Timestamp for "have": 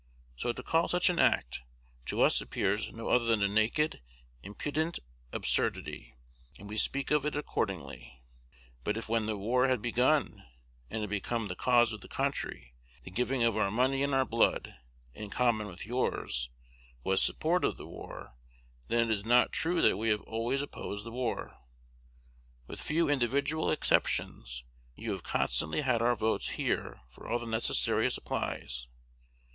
20.09-20.21, 25.11-25.21